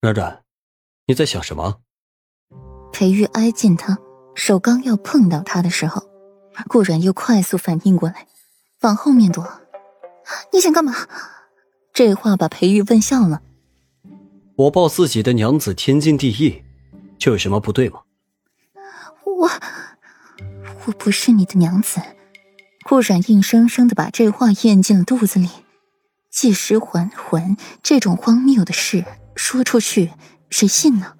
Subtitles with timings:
[0.00, 0.44] 冉冉，
[1.06, 1.80] 你在想什么？
[2.92, 3.98] 裴玉挨近他，
[4.36, 6.04] 手刚要碰到他的时候，
[6.68, 8.28] 顾然又快速反应过来，
[8.82, 9.44] 往后面躲。
[10.52, 10.94] 你想干嘛？
[11.92, 13.42] 这话把裴玉问笑了。
[14.54, 16.62] 我抱自己的娘子天经地义，
[17.18, 18.02] 这有什么不对吗？
[19.24, 19.50] 我，
[20.86, 22.00] 我不是你的娘子。
[22.84, 25.48] 顾然硬生生的把这话咽进了肚子里。
[26.30, 29.04] 借尸还魂这种荒谬的事
[29.38, 30.10] 说出去，
[30.50, 31.14] 谁信呢？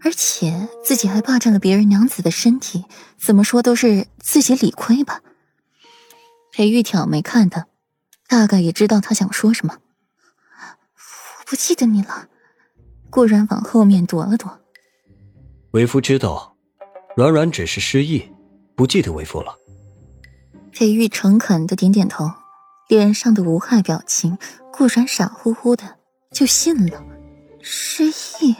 [0.00, 2.84] 而且自己还霸占了别人娘子的身体，
[3.16, 5.20] 怎么说都是自己理亏吧。
[6.50, 7.68] 裴玉挑眉看他，
[8.26, 9.78] 大概也知道他想说什么。
[10.96, 12.28] 我不记得你了。
[13.08, 14.58] 顾然往后面躲了躲。
[15.70, 16.56] 为夫知道，
[17.16, 18.28] 软软只是失忆，
[18.74, 19.54] 不记得为夫了。
[20.72, 22.28] 裴玉诚恳的点点头，
[22.88, 24.36] 脸上的无害表情，
[24.72, 25.98] 顾然傻乎乎的
[26.32, 27.04] 就信了。
[28.10, 28.56] 失忆？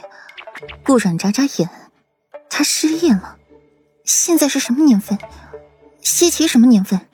[0.84, 1.68] 顾然眨眨眼，
[2.48, 3.38] 他失忆了。
[4.04, 5.18] 现在是什么年份？
[6.00, 7.08] 西岐什么年份？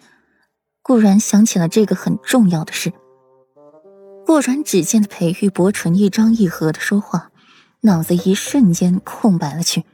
[0.82, 2.92] 顾然想起了这个很重要的事。
[4.26, 7.30] 顾然只见裴玉薄唇一张一合的说话，
[7.82, 9.84] 脑子一瞬间空白了去。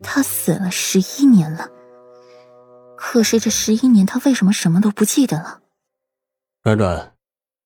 [0.00, 1.68] 他死了十一年了。
[2.96, 5.60] 可是这十一年，他为什么什么都不记得了？
[6.62, 7.14] 软软，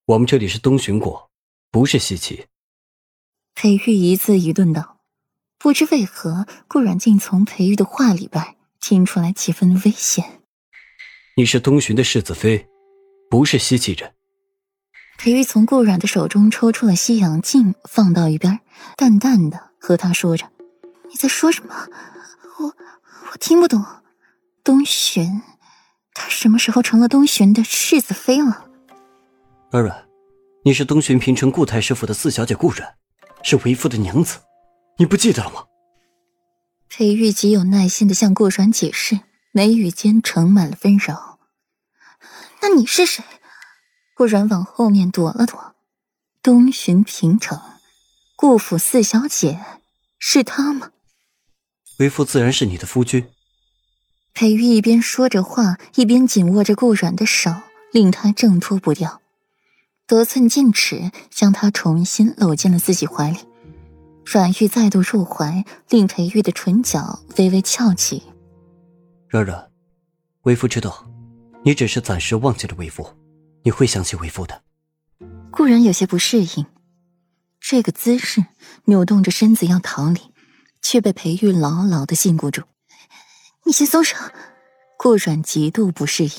[0.07, 1.31] 我们这里是东巡国，
[1.71, 2.47] 不是西岐。
[3.57, 4.99] 裴玉一字一顿道，
[5.59, 10.43] 不知为何，顾然竟从裴玉的话里边听出来几分危险。
[11.39, 12.69] 你是东巡的世子妃，
[13.31, 14.13] 不是西岐人。
[15.17, 18.61] 裴玉从顾然的手中抽出了西洋镜，放到一边，
[18.95, 20.51] 淡淡的和他说着
[21.09, 21.75] ：“你在说什么？
[22.59, 23.83] 我我听不懂。”
[24.63, 25.41] 东巡，
[26.13, 28.67] 他什么时候成了东巡的世子妃了？
[29.71, 30.07] 软软，
[30.63, 32.97] 你是东巡平城顾太师府的四小姐顾然，
[33.49, 34.39] 是为夫的娘子，
[34.99, 35.67] 你不记得了吗？
[36.89, 39.21] 裴玉极有耐心的向顾然解释，
[39.53, 41.15] 眉宇间盛满了温柔。
[42.61, 43.23] 那你是谁？
[44.17, 45.77] 顾然往后面躲了躲。
[46.43, 47.61] 东巡平城，
[48.35, 49.61] 顾府四小姐，
[50.19, 50.91] 是她吗？
[52.01, 53.29] 为夫自然是你的夫君。
[54.35, 57.55] 裴玉一边说着话，一边紧握着顾阮的手，
[57.93, 59.23] 令他挣脱不掉，
[60.07, 63.39] 得寸进尺，将他重新搂进了自己怀里。
[64.25, 68.23] 阮玉再度入怀，令裴玉的唇角微微翘起。
[69.29, 69.69] 软软，
[70.43, 71.05] 为夫知道，
[71.65, 73.05] 你只是暂时忘记了为夫，
[73.65, 74.63] 你会想起为夫的。
[75.51, 76.67] 顾然有些不适应，
[77.61, 78.45] 这个姿势，
[78.85, 80.21] 扭动着身子要逃离，
[80.83, 82.63] 却被裴玉牢牢的禁锢住。
[83.65, 84.17] 你先松手。
[84.99, 86.31] 顾阮极度不适应，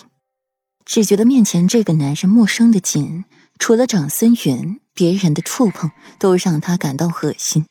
[0.83, 3.23] 只觉得面前这个男人陌生的紧，
[3.59, 7.65] 除了长孙云，别人的触碰都让他感到恶心。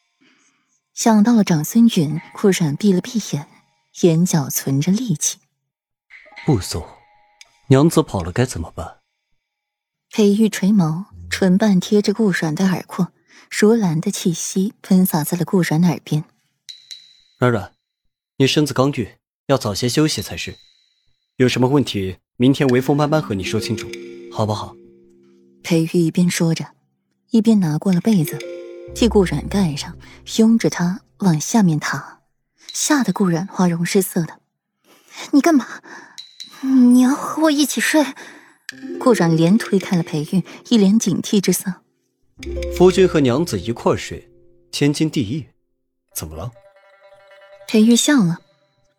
[0.94, 3.48] 想到了长孙云，顾阮闭了闭眼，
[4.00, 5.38] 眼角存着戾气。
[6.44, 6.86] 不松，
[7.68, 8.98] 娘子跑了该怎么办？
[10.10, 13.12] 裴玉垂眸，唇瓣贴着顾阮的耳廓，
[13.50, 16.24] 如兰的气息喷洒在了顾阮耳边。
[17.38, 17.72] 软软，
[18.38, 19.16] 你身子刚愈。
[19.48, 20.56] 要早些休息才是，
[21.36, 23.88] 有什么问题，明天为风慢慢和你说清楚，
[24.32, 24.74] 好不好？
[25.66, 26.64] 裴玉一边说着，
[27.30, 28.38] 一边拿过了被子，
[28.94, 29.98] 替顾冉盖上，
[30.36, 32.20] 拥着他往下面躺，
[32.72, 34.38] 吓得顾冉花容失色的。
[35.32, 35.66] 你干嘛？
[36.62, 38.06] 你要和我一起睡？
[39.00, 41.64] 顾冉连推开了裴玉，一脸警惕之色。
[42.76, 44.30] 夫君和娘子一块睡，
[44.70, 45.46] 天经地义，
[46.14, 46.52] 怎么了？
[47.66, 48.38] 裴玉笑了。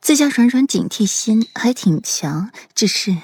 [0.01, 3.15] 自家软软警惕心还挺强，只是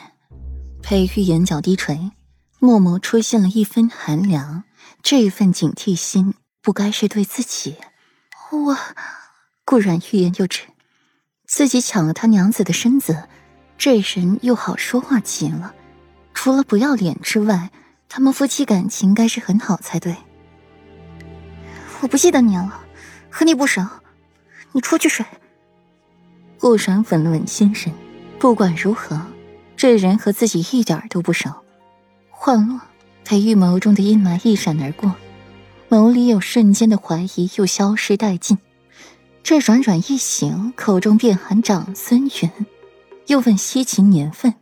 [0.81, 1.99] 裴玉眼角低垂，
[2.63, 4.63] 默默出现了一分寒凉。
[5.01, 7.75] 这份警惕心不该是对自己。
[8.51, 8.77] 我
[9.65, 10.61] 顾然欲言又止，
[11.45, 13.27] 自己抢了他娘子的身子，
[13.77, 15.75] 这人又好说话极了。
[16.33, 17.69] 除了不要脸之外，
[18.07, 20.15] 他们夫妻感情该是很好才对。
[21.99, 22.85] 我不记得你了，
[23.29, 23.85] 和你不熟，
[24.71, 25.25] 你出去睡。
[26.59, 27.93] 顾然稳了稳心神，
[28.39, 29.21] 不管如何，
[29.75, 31.62] 这人和自己一点都不熟。
[32.45, 32.81] 幻落，
[33.23, 35.15] 他预谋中的阴霾一闪而过，
[35.87, 38.57] 眸里有瞬间的怀疑，又消失殆尽。
[39.43, 42.51] 这软软一醒，口中便喊长孙云，
[43.27, 44.55] 又问西秦年份。